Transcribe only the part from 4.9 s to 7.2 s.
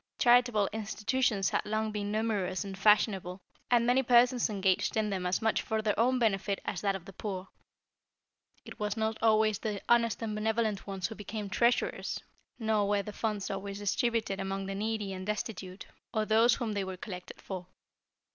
in them as much for their own benefit as that of the